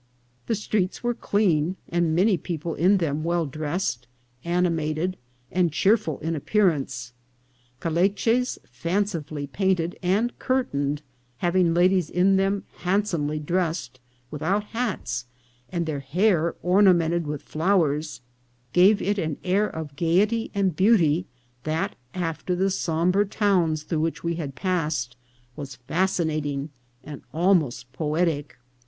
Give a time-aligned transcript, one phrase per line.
[0.47, 4.07] The streets were clean, and many people in them well dressed,
[4.43, 5.15] animated,
[5.51, 7.13] and cheerful in appearance;
[7.79, 11.03] caleches fancifully paint ed and curtained,
[11.37, 13.99] having ladies in them handsomely dressed,
[14.31, 15.27] without hats,
[15.69, 18.21] and their hair ornamented with flowers,
[18.73, 21.27] gave it an air of gayety and beauty
[21.61, 25.15] that, after the sombre towns through which we had passed,
[25.55, 26.71] was fascinating
[27.03, 28.57] and almost poetic.